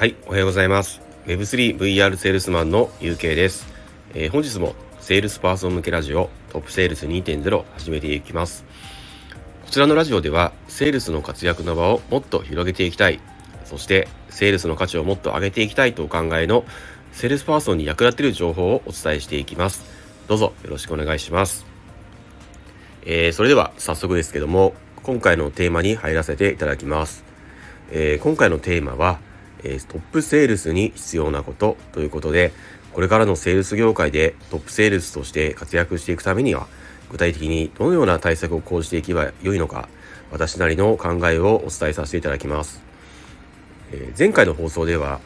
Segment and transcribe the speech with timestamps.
[0.00, 1.02] はいおはようございます。
[1.26, 3.66] Web3VR セールスマンの UK です、
[4.14, 8.64] えー、本日もセールスパーソン向けラジオトップセールス2.0始めていきます。
[9.62, 13.20] こちらのラジオではセールスの活躍の場をもっと広げていきたい。
[13.66, 16.64] そしてセールスの価値をもっと上げていきたいとお考えの
[17.12, 19.84] セールスパーソンに役立てる情報をお伝えしていきます。
[20.28, 21.66] どうぞよろしくお願いします、
[23.04, 24.72] えー、それでは早速ですけども
[25.02, 27.22] 今回のテーマに入らせていただきます、
[27.90, 29.18] えー、今回のテーマは
[29.64, 32.52] えトップセールスに必要なことということで
[32.92, 36.66] これからのセールス業界でトップセールスとして活躍していくためには
[37.10, 39.88] 具体的にどのような対策を講じていけばよいのか
[40.30, 42.80] 私なりの考えをお伝えさせていただきます、
[43.92, 45.20] え前回の放送では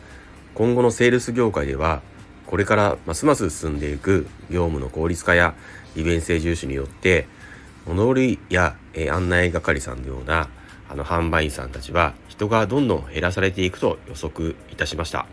[0.55, 2.01] 今後のセールス業界では
[2.47, 5.55] これからますます進んでいく業務の効率化や
[5.95, 7.27] 利便性重視によって
[7.87, 10.49] 物売りや、え案内係さんのような
[10.89, 15.27] あの販売員さんたちは人がどんどん減らされていくと予測いたしました。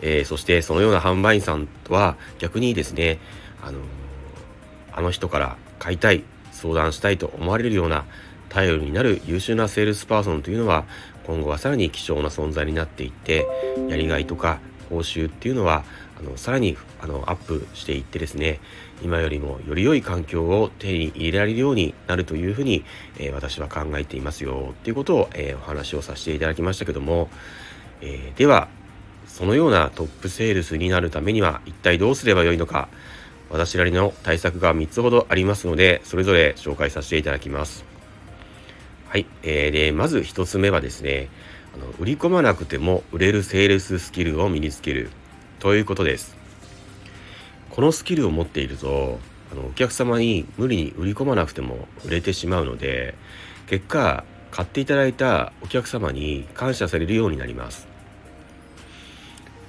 [0.00, 3.18] えー、そしてそのような販売員さんとは逆にですね、
[3.60, 3.80] あの、
[4.92, 8.04] あの人から買いたい相談したいと思われるような
[8.48, 10.84] 頼りになる優秀なセールスパーソンというのは
[11.26, 13.46] 今後はさらに貴重な存在になっていって
[13.88, 15.84] やりがいとか報酬っていうのは
[16.18, 18.60] あのさらにあのアップしていってですね
[19.02, 22.84] 今よりもより良い環境を手に入れられるようになるというふうに、
[23.18, 27.28] えー、私は考えていますよっていうことを、えー、お話をさせていただきましたけども、
[28.00, 28.68] えー、では
[29.26, 32.88] そのようなトップセールスになるためには一体どうすればよいのか
[33.50, 37.84] 私なりの対策が3つほどありますのでそれぞれ紹介させていただきます。
[39.08, 41.28] はい、えー、でまず1つ目はですね
[41.74, 45.10] あの売り込まなくても売れるセールススキルを身につける
[45.60, 46.37] ということです
[47.78, 49.20] このスキルを持っていると
[49.52, 53.14] あのお客様に無理に売り込まなくても売れてしまうので
[53.68, 57.86] 結果買っていただいたお客様に感謝されるようになります。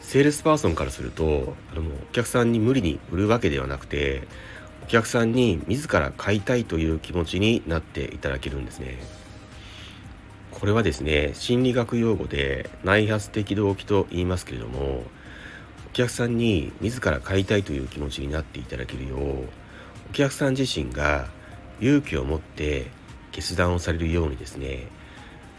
[0.02, 4.24] セールスパーソンからするとあのお客さんに無理に売るわけではなくて
[4.86, 8.98] お客さんに自ら買いたいという気持ちになっていただけるんですね。
[10.50, 15.04] これはですね心理学用語で内発的動機と言いますけれども
[15.92, 19.20] お客さんに自ら買いたいという気持ちになっていただけるよう
[20.10, 21.28] お客さん自身が
[21.80, 22.88] 勇気を持って
[23.32, 24.88] 決断をされるようにですね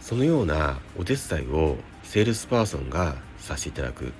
[0.01, 4.13] そのようなお手伝いをセールスパーソンがさせていただく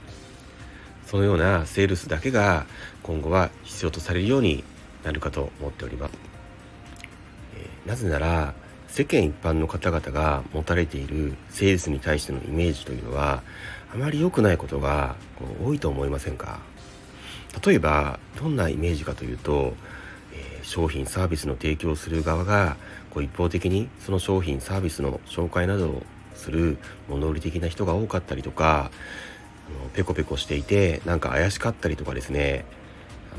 [1.07, 2.67] そのようなセールスだけが
[3.03, 4.63] 今後は必要とされるように
[5.05, 6.13] なるかと思っております。
[7.57, 8.55] えー、なぜなら
[8.91, 13.43] 世間一般の方々が持たれているセールスに対してのイメージというのは
[13.95, 15.15] あまり良くないことが
[15.65, 16.59] 多いと思いませんか？
[17.65, 19.75] 例えばどんなイメージかというと、
[20.35, 22.77] えー、商品サービスの提供する側が
[23.11, 26.03] こう一方的にその商品サービスの紹介などを
[26.35, 26.77] する
[27.09, 28.91] 物売り的な人が多かったりとか
[29.81, 32.65] あのペコペコしていてなんか怪しかったりとかですね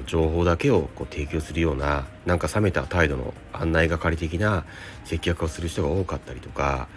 [0.08, 4.66] 情報だけをこう提供するようななんか冷めた態度の案内係的な
[5.06, 6.88] 接客をする人が多かったりとか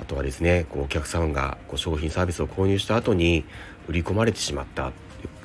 [0.00, 3.44] あとはですねこうお客さんがこう商品サービスを購入した後に
[3.88, 4.92] 売り込まれてしまった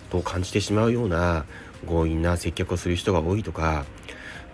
[0.09, 1.45] と感じてしまうような
[1.87, 3.85] 強引な接客をする人が多いとか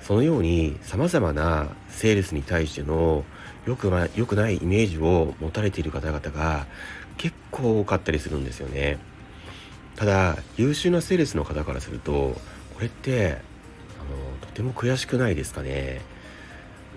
[0.01, 3.23] そのようにさまざまなセールスに対しての
[3.65, 6.67] 良くな良くないイメージを持たれている方々が
[7.17, 8.99] 結構多かったりするんですよね。
[9.95, 12.39] ただ優秀なセールスの方からすると
[12.73, 16.01] これってあのとても悔しくないですかね。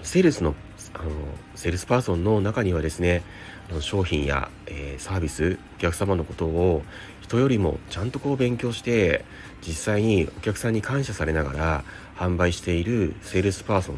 [0.03, 0.55] セールスの
[0.95, 1.11] あの
[1.55, 3.23] セールスパーソンの中にはですね
[3.71, 6.83] あの商品や、えー、サービスお客様のことを
[7.21, 9.25] 人よりもちゃんとこう勉強して
[9.61, 11.85] 実際にお客さんに感謝されながら
[12.17, 13.97] 販売しているセールスパーソン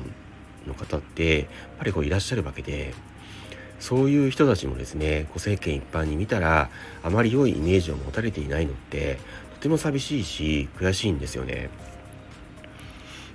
[0.67, 2.93] の方ってやっぱりこういらっしゃるわけで
[3.81, 6.71] そういう人たちもですね世間一般に見たら
[7.03, 9.19] あまり良いイメージを持たれていないのって
[9.55, 11.71] とても寂しいし悔しいんですよね。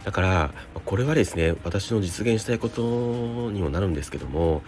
[0.04, 0.52] だから
[0.86, 4.62] これはですね私の実現したいことにもなるんですけども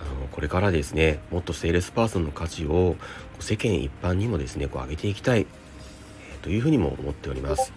[0.00, 2.96] あのこれからですねもっとセールスパーソンの価値を
[3.38, 5.46] 世間一般にもですねこう上げていきたい、
[6.40, 7.72] というふうにも思っております。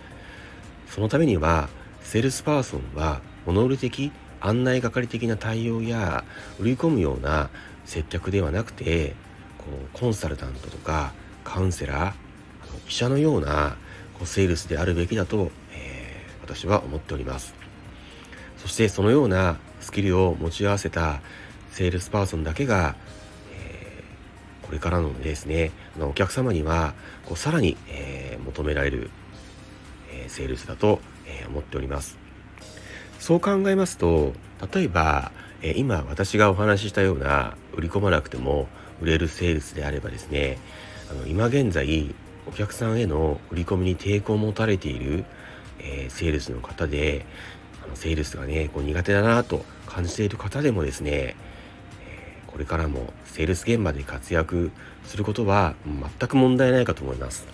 [0.88, 1.70] そのためには
[2.02, 4.12] セールスパーソンは物売り的
[4.42, 6.24] 案内係的な対応や
[6.60, 7.50] 売り込むような
[7.86, 9.16] 接客ではなくて
[9.58, 12.12] こうコンサルタントとかカウンセラーあ
[12.74, 13.78] の医者のような
[14.14, 17.54] こうセールスであるべきだと、えー、私は思っております。
[18.58, 21.22] そしてそのようなスキルを持ち合わせた
[21.72, 22.96] セールスパーソンだけが、
[23.56, 26.94] えー、これからのですねお客様には
[27.26, 29.10] こうさらに、えー、求められる、
[30.12, 32.31] えセールスだと、え思っております。
[33.22, 34.34] そう考えますと
[34.74, 35.32] 例えば、
[35.62, 38.68] え今私がお話ししたような売り込まなくても
[39.00, 40.58] 売れるセールスであればですね
[41.12, 42.16] あの今現在
[42.48, 45.24] お客さんへの売り込みに抵抗を持たれている、
[45.80, 47.28] えー、セールスの方で
[47.86, 54.72] あのセールスがねこう苦手だなと感じている方でもですね、えー、これからもセールス現場で活躍
[55.06, 57.46] することは全く問題ないかと思います。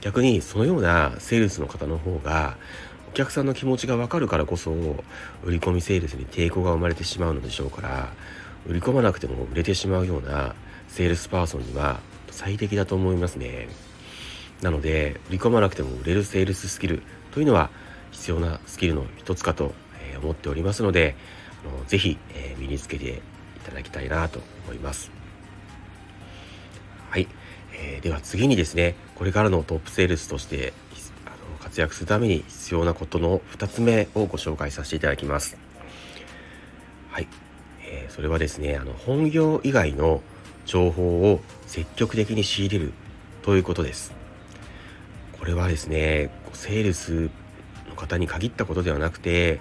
[0.00, 2.58] 逆にそのようなセールスの方の方が
[3.14, 4.72] 客さんの気持ちがわかるからこそ
[5.42, 8.12] 売り込みセールスに抵抗が生まれてしまうのでしょうから
[8.66, 10.54] 売り込まなくても売れてしまうような
[10.88, 12.00] セールスパーソンには
[12.30, 13.68] 最適だと思いますね。
[14.62, 17.02] なので売り込まなくても売れるセールススキル
[17.32, 17.70] というのは
[18.10, 19.74] 必要なスキルの一つかと
[20.22, 21.16] 思っておりますので
[21.64, 22.18] あのぜひ
[22.58, 23.20] 身につけてい
[23.64, 25.10] ただきたいなと思います。
[27.10, 27.28] はい、
[27.72, 30.72] えー、では次にですねこれからのトップセールスとして
[31.74, 35.56] 活躍するために必要なことの2つ目をご紹介させていただきます。
[37.10, 37.26] はい、
[37.82, 40.22] えー、それはですねあの本業以外の
[40.66, 42.92] 情報を積極的に仕入れる
[43.42, 44.12] ということです。
[45.32, 47.28] これはですねセールス
[47.88, 49.60] の方に限ったことではなくて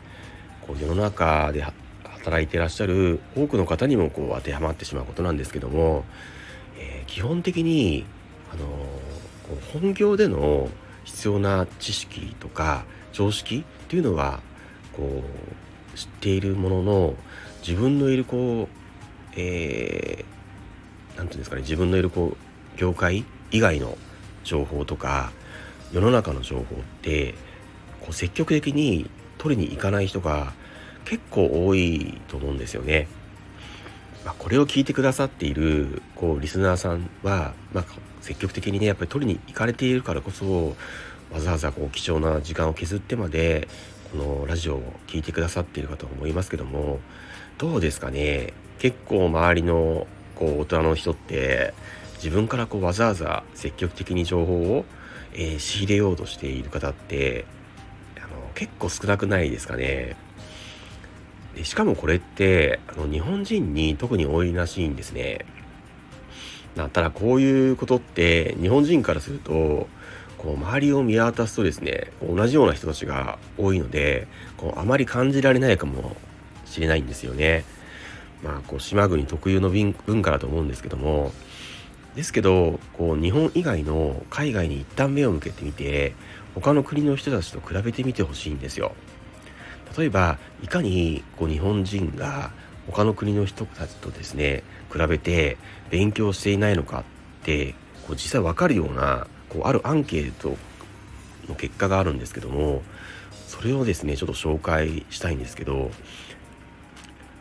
[0.68, 1.66] こう世の中で
[2.04, 6.06] 働いていらっしゃる多くの方にもこう当てはまってしまうことなんですけども、
[6.78, 8.06] えー、基本的に
[8.54, 10.70] あのこう本業での
[11.04, 14.40] 必要な知識とか常識っていうのは
[14.94, 15.24] こ
[15.94, 17.14] う知っているものの
[17.66, 18.68] 自分のいるこう、
[19.38, 20.26] え
[21.16, 23.98] 何て言うんですかね自分のいるこう業界以外の
[24.44, 25.32] 情報とか
[25.92, 26.66] 世の中の情報っ
[27.02, 27.36] て
[28.02, 30.54] こう積極的に取りに行かない人が
[31.06, 33.08] 結構多いと思うんですよね。
[34.26, 37.86] まあ、これを聞いてくださっているこうリスナーさんは、まあ、
[38.22, 40.76] 積極的にねやっぱり取りに行かれているからこそ
[41.32, 43.68] わざわざこう貴重な時間を削ってまで
[44.12, 47.00] このラジオを聴いてくださっているかと思いますけども
[47.58, 48.54] どうですかね？
[48.80, 51.74] 結構周りのこう大人の人って
[52.16, 54.86] 自分からこうわざわざ積極的に情報を、
[55.34, 57.46] えー、仕入れようとしている方って
[58.18, 60.16] あの結構少なくないですかね？
[61.56, 65.46] でしかもこれってあの日本人に特に多いらしいんですね。
[66.76, 69.88] だっただこういうことって日本人からすると
[70.38, 74.28] こう周りを見渡すとですね同じような人たちが多いので
[74.58, 76.16] こうあまり感じられないかも
[76.66, 77.64] しれないんですよね。
[78.44, 81.32] まあ、こう島国特有の文化だと思うんですけども
[82.16, 86.14] ですけどこう日本以外の海外に一旦目を向けてみて
[86.54, 88.96] 他の国の人たちと比べてみてほしいんですよ。
[89.98, 92.52] 例えばいかにこう日本人が
[92.88, 95.58] 他の国の人たちとですね比べて
[95.90, 97.04] 勉強していないのかっ
[97.44, 97.76] て
[98.08, 100.58] こう実際わかるようなこうあるアンケート
[101.48, 102.82] の結果があるんですけども
[103.48, 105.92] それをですねちょっと紹介したいんですけど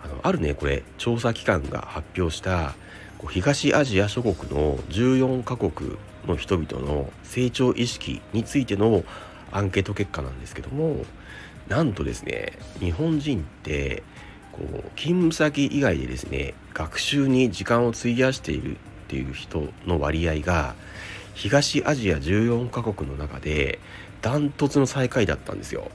[0.05, 2.75] あのあるねこれ調査機関が発表した
[3.31, 5.97] 東アジア諸国の14カ国
[6.27, 9.05] の人々の成長意識についての
[9.53, 11.05] アンケート結果なんですけども
[11.69, 14.03] なんとですね日本人って
[14.53, 14.67] こう
[14.97, 18.79] 勤務先以外でですね学習に時間を費やしているっ
[19.09, 20.75] ていう人の割合が
[21.35, 23.79] 東アジア14カ国の中で
[24.21, 25.91] ダントツの最下位だったんですよ。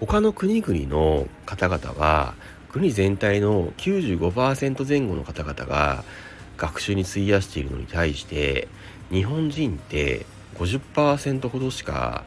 [0.00, 2.34] 他の国々の方々は
[2.70, 6.04] 国全体の95%前後の方々が
[6.56, 8.68] 学習に費やしているのに対して
[9.10, 10.26] 日本人って
[10.56, 12.24] 50%ほどしか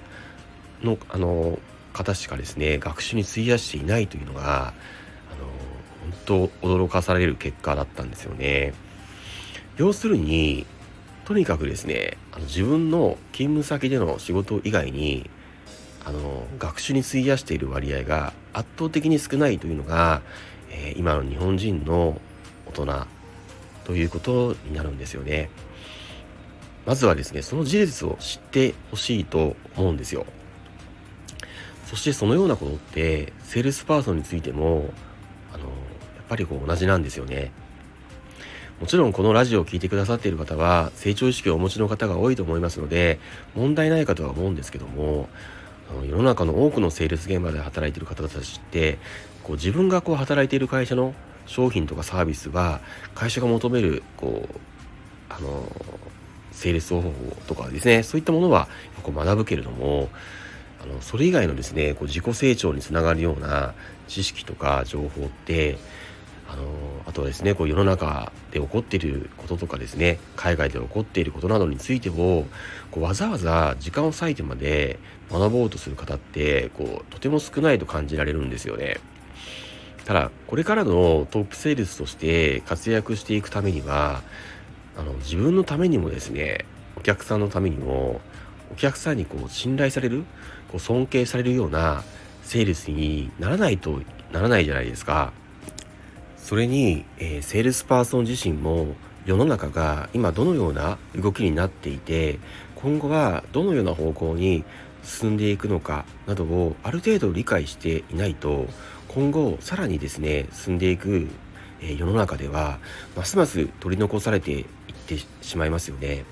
[0.84, 1.60] のあの
[1.96, 4.74] 方しかですね学習に費やしていないというのがあ
[5.40, 5.48] の
[6.28, 8.74] 本当驚かされる結果だったんですよね。
[9.78, 10.66] 要するに
[11.26, 15.30] とにかくですねあの自分の勤務先での仕事以外に
[16.06, 20.22] あの学習に費やしている割合が圧倒的に少ないというのが、
[20.70, 22.22] えー、今の日本人の
[22.68, 23.08] 大人
[23.86, 25.50] ということになるんですよね。
[26.86, 30.26] まずはですねその事実を知ってほしいと思うんですよ。
[31.86, 34.90] そしてそのようなことってセールスパーソンについても
[35.54, 35.72] あのやっ
[36.28, 37.52] ぱりこう同じなんですよね。
[38.80, 43.20] もちろんこのラジオを聴いてくださっている方は成長意識をお持ちの方が多いと思いますので
[43.56, 45.30] 問題ないかとは思うんですけども
[46.04, 48.98] 世の中の多くのセールス現場で働いている方たちって
[49.44, 51.14] こう自分がこう働いている会社の
[51.46, 52.82] 商品とかサービスは
[53.14, 54.60] 会社が求めるこう
[55.30, 55.72] あの
[56.52, 57.12] セールス方法
[57.48, 58.68] とかですねそういったものは
[59.04, 60.10] こう学ぶけれども
[60.90, 63.74] あのそれ以外のですねこう自己成長につながるような
[64.08, 65.78] 知識とか情報って
[66.48, 66.64] あの
[67.08, 72.46] あとはですねこう世の中で起こっていることとかですね海外で起こっていることなどについても
[72.92, 75.00] こうわざわざ時間を割いてまで
[75.32, 78.98] 学ぼうとする方ってこうとても少ないと感じられるんですよね。
[80.06, 84.22] ただこれからのトップセールスとして活躍していくためには
[84.96, 86.66] あの自分のためにもですね
[86.96, 88.22] お客さんのためにも
[88.72, 90.24] お客さんにこう信頼される
[90.70, 92.04] こう尊敬されるような
[92.44, 95.34] セールスにならないとならないじゃないですか。
[96.38, 98.96] それに、えー、セールスパーソン自身も
[99.26, 102.38] 世の中が今どのような動きになっていて
[102.76, 104.64] 今後はどのような方向に
[105.04, 108.68] 進んでいくのかなどをある程度理解していないと
[109.08, 111.30] 今後さらにですね進んでいく、
[111.82, 112.78] えー、世の中では
[113.16, 114.66] ますます取り残されていっ
[115.08, 116.26] てしまいますよね。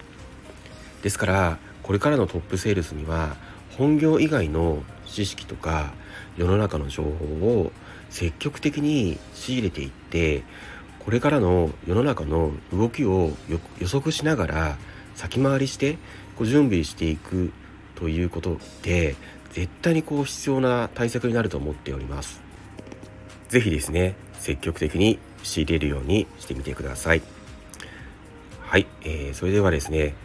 [1.01, 3.35] ですからこれからのトップセールスには
[3.77, 5.93] 本業以外の知識とか
[6.37, 7.71] 世の中の情報を
[8.09, 10.43] 積極的に仕入れていって
[10.99, 13.31] これからの世の中の動きを
[13.79, 14.77] 予測しながら
[15.15, 15.97] 先回りして
[16.35, 17.51] こう準備していく
[17.95, 19.15] ということって
[19.51, 22.41] 絶対にこう必要な対策になると思っております。
[23.49, 27.21] 是非ですね積極的に仕入れるようにしてみてください。
[28.61, 30.15] はい、えー、それではですね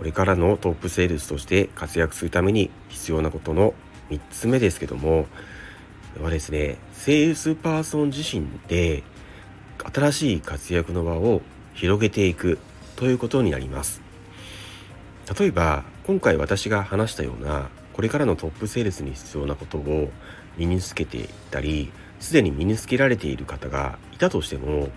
[0.00, 3.74] これからのトップセールスとして活躍するために必要なことの
[4.08, 5.26] 3つ目ですけども
[6.18, 9.02] はですねセールスパーソン自身で
[9.92, 11.42] 新しい活躍の場を
[11.74, 12.58] 広げていく
[12.96, 14.00] ということになります。
[15.38, 20.10] 例えば今回私が話したようなこれからのトップセールスに必要なことを
[20.56, 24.88] 身につけていたりすでに身につけられている方がいたとしても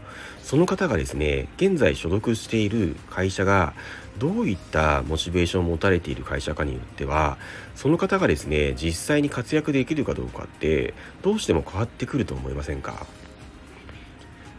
[0.42, 3.74] その方がですね現在所属している会社が
[4.20, 7.38] どういったモチベーションを持たれている会社かによっては
[7.76, 13.08] その方がですね実際に活躍できるかどうかってどうしても変わってくると思いませんか？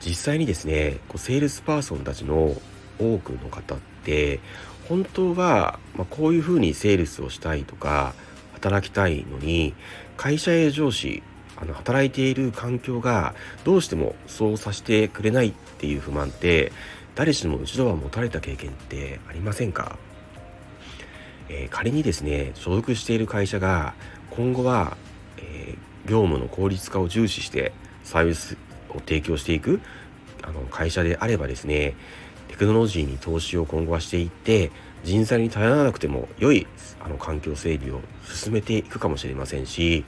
[0.05, 2.55] 実際にですねこうセールスパーソンたちの
[2.99, 4.41] 多くの方って
[4.89, 8.15] 本当は、ま、こういうふうにセールスをしたいとか
[8.53, 9.73] 働きたいのに
[10.17, 11.23] 会社や上司
[11.57, 13.35] あの働いている環境が
[13.65, 16.73] どうしてもそうさせてくれないっていう不満って
[17.15, 19.99] 誰しも一度は持たれた経験ってありませんか、
[21.49, 23.95] えー、仮にですね所属している会社が
[24.31, 24.97] 今後は、
[25.39, 28.57] えー、業務の効率化を重視してサービス
[28.91, 29.81] を提供していく
[30.43, 31.95] あの会社であればですね
[32.49, 34.71] テクノロジーに投資を今後はしていって
[35.03, 36.67] 人材に頼らなくても良い
[37.01, 40.05] あの環境整備を進めていくかもしれませんし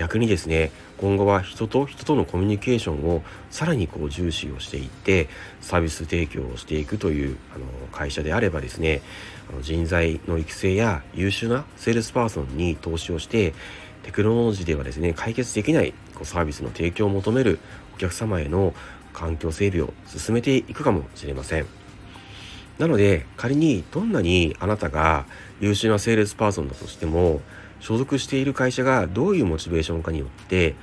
[0.00, 5.28] 逆にですね今後は人と人とのコミュニケーションをさらにこう重視をしていって
[5.60, 9.02] サービス提供をしていくというあの会社であればですね
[9.50, 13.52] あの人材の育成や優秀なセールスパーソンに投資をして
[14.02, 17.58] テクノロジーではですね解決できないこうサービスの提供を求める
[17.94, 18.72] お客様への
[19.12, 21.66] 環境整備を進めていくかもしれません。
[22.78, 25.26] なので仮にどんなにあなたが
[25.60, 27.42] 優秀なセールスパーソンだとしても
[27.80, 30.74] 所属している会社がどういうモチベーションかによって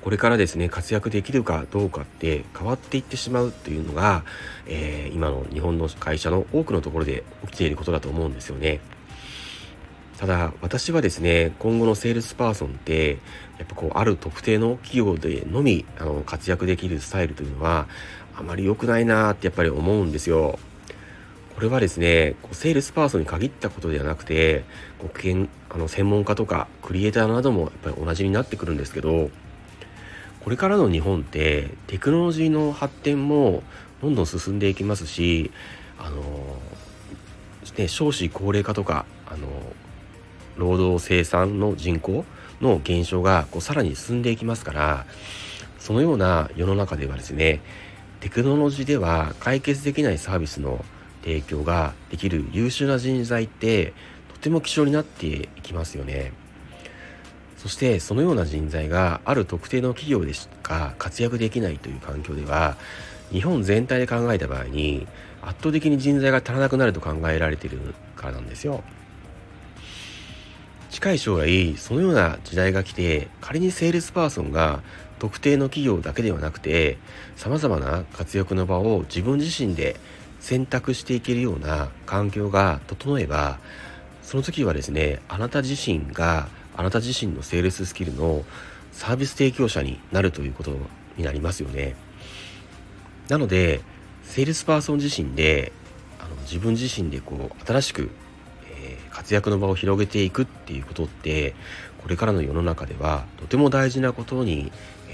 [0.00, 4.24] これからですね活躍できるかどうかって変わっていってしまうっていうのが、
[4.66, 8.80] えー、今の日本の会社の多くのところで起きていることだと思うんですよね。
[10.18, 13.18] ただ私はですね今後のセールスパーソンって
[13.58, 17.86] やっぱこうある特定の企業でのみあの活躍できるスタイルというのは
[18.36, 20.58] あまり良くないなってやっぱり思うんですよ。
[21.54, 24.64] これはですねセールスパーソンに限ったことではなくて
[25.70, 29.30] あの専門家とかクリエイターなどもやっぱり同じになってくるんですけど
[30.40, 33.62] これからの日本ってテクノロジーの発展も
[34.00, 35.50] どんどん進んでいきますし
[35.98, 36.22] あの、
[37.76, 39.46] ね、少子高齢化とかあの
[40.56, 42.24] 労働生産の人口
[42.60, 45.06] の減少がこうさらに進んでいきますから
[45.78, 47.60] そのような世の中ではですね
[48.20, 50.84] テクノロジーでは解決できないサービスの
[51.22, 53.92] 提供ができる優秀な人材って
[54.38, 56.32] ても希少になっていきますよね。
[57.56, 62.76] そしてそのような人材がある特定の企業でしか活躍できないという環境では
[63.32, 65.08] 日本全体で考えた場合に
[65.42, 67.78] 圧倒的に人材が足らなくなると考えられている
[68.16, 68.82] からなんですよ。
[70.90, 74.82] 近い将来そのような時代が来て仮にセールスパーソンが
[75.18, 76.96] 特定の企業だけではなくて
[77.36, 79.96] 様々な活躍の場を自分自身で
[80.40, 83.58] 選択していけるような環境が整えば
[84.28, 88.44] その時はですねあなた自身があなた自身のセールススキルの
[88.92, 90.76] サービス提供者になるということ
[91.16, 91.96] になりますよね。
[93.28, 93.80] なので
[94.24, 95.72] セールスパーソン自身で
[96.20, 98.10] あの自分自身でこう新しく、
[98.70, 101.54] えー、活躍の場を広げていくっていうことって
[102.02, 104.70] これからの世の中ではとても大事なことに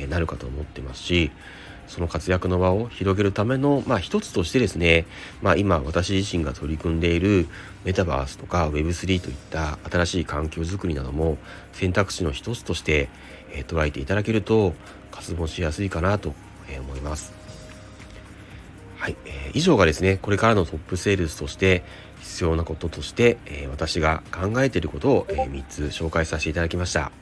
[0.09, 1.31] なるかと思ってますし
[1.87, 5.07] その活躍の場を広げるための、まあ一つとしてですね、
[5.43, 7.47] まあ今私自身が取り組んでいる
[7.85, 11.39] メタバースとか Web3 といった新しい環境づくりなども
[11.73, 13.09] 選択肢の一つとして、
[13.53, 14.75] えー、捉えていただけると
[15.11, 16.35] 活動しやすいかなと
[16.81, 17.33] 思います。
[19.05, 21.85] はい、えー、以上がですねこれからのトップセールスとして
[22.21, 27.13] 必要なこととして、えー、私が考えていることを、えー、3つ紹介させていただきました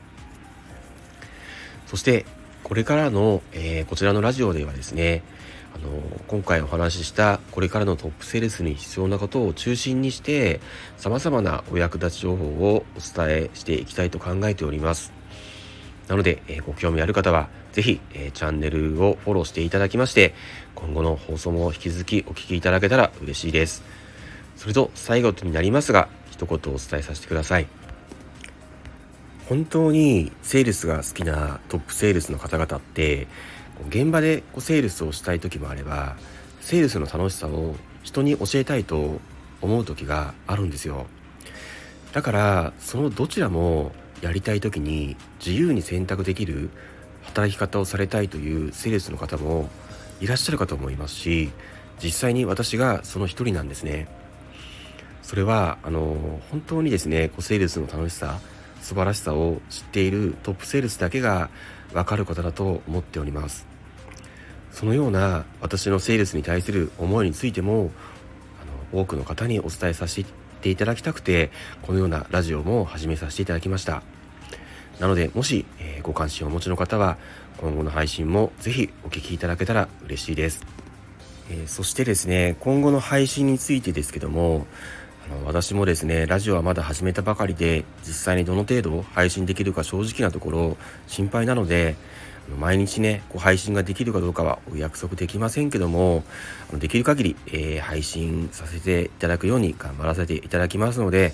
[1.85, 2.25] そして
[2.63, 5.21] これからの、えー、こちらのラジオではですね
[5.75, 5.89] あの
[6.27, 10.59] 今回お話ししたこれからのトップセールスに必要なことを中心にして
[10.97, 15.11] 様々なお役立ち情報をお伝えしていきたいと考えております。
[16.07, 20.33] なので、えご興味ある方は是非、えチャンネルをフォローしていただきまして
[20.75, 23.83] 今後の放送も引き続きお聴きいただけたら嬉しいです。
[24.55, 27.82] それと最後になりますが一言お伝えさせてください。
[29.49, 33.27] 本当にセールスが好きなトップセールスの方々って
[33.89, 36.15] 現場でセールスをしたい時もあれば
[36.61, 39.19] セールスの楽しさを人に教えたいと
[39.61, 41.07] 思う時があるんですよ。
[42.13, 46.69] だからそのどちらもやりたい時に自由に選択できる
[47.23, 49.69] 働き方をされたいというセールスの方も
[50.21, 51.51] いらっしゃるかと思いますし
[52.01, 54.07] 実際に私がその一人なんですね。
[55.21, 58.39] それはあの本当にですねセールスの楽しさ
[58.83, 61.49] 素晴らしさを知っているトップセールスだけが
[61.93, 63.65] 分かることだと思っております。
[64.71, 67.91] そのような私のセールスに対する思いについても
[68.91, 70.25] あの多くの方にお伝えさせ
[70.61, 71.51] ていただきたくて
[71.83, 74.03] このようなラジオも始めさせていただきました。
[74.99, 77.17] なのでもし、えー、ご関心をお持ちの方は
[77.57, 80.65] 今後の配信もぜひお聴きいただけたら嬉しいです、
[81.49, 84.67] えー、そしてですね今後の配信についてですけども
[85.25, 90.77] あの私もですねラジオはまだ始めたばかりで実際にどの程度配信できるか正直なところ
[91.07, 91.95] 心配なので
[92.59, 96.23] 毎日ねこう配信ができるかどうかはお約束できませんけども
[96.73, 101.33] できる限り、えー、配信させていただくように頑張らせていただきますので、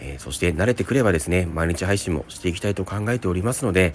[0.00, 3.94] えー、そして慣れてくればですね毎日配信もしていきたいと考えておりますので、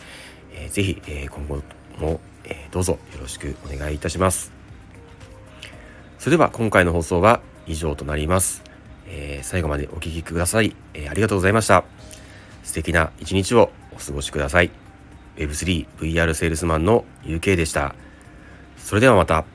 [0.54, 1.62] えー、ぜひ、えー、今後
[1.98, 4.52] も、えどうぞよろしくお願いいたします。
[6.20, 8.75] それでは今回の放送は以上となります。
[9.08, 11.84] えー、最後までお聴きください、えー、ありがとうございました。
[12.64, 14.72] 素敵な一日をお過ごしください。
[15.38, 17.96] Web3VR セールスマンの UK でした。
[18.78, 19.55] それではまた。